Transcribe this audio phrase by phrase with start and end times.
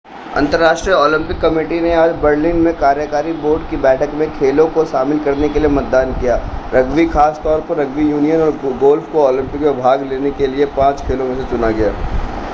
[0.37, 5.19] अंतर्राष्ट्रीय Olympic committee ने आज बर्लिन में कार्यकारी बोर्ड की बैठक में खेलों को शामिल
[5.23, 6.35] करने के लिए मतदान किया
[6.73, 10.65] रग्बी खास तौर पर रग्बी यूनियन और गोल्फ़ को ओलंपिक में भाग लेने के लिए
[10.73, 11.93] पांच खेलों में से चुना गया